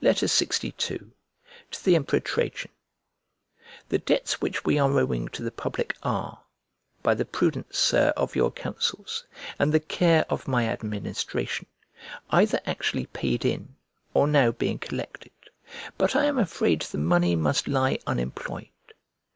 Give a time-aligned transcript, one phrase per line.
[0.00, 1.12] LXII To
[1.84, 2.72] THE EMPEROR TRAJAN
[3.90, 6.42] THE debts which we are owing to the public are,
[7.04, 9.24] by the prudence, Sir, of your counsels,
[9.56, 11.66] and the care of my administration,
[12.30, 13.76] either actually paid in
[14.14, 15.30] or now being collected:
[15.96, 18.70] but I am afraid the money must lie unemployed.